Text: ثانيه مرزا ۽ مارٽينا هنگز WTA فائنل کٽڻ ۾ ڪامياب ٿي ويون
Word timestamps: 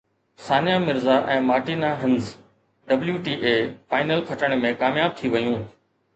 ثانيه 0.43 0.77
مرزا 0.85 1.17
۽ 1.33 1.43
مارٽينا 1.49 1.91
هنگز 2.05 2.31
WTA 2.97 3.53
فائنل 3.93 4.27
کٽڻ 4.33 4.59
۾ 4.67 4.75
ڪامياب 4.83 5.17
ٿي 5.23 5.35
ويون 5.37 5.63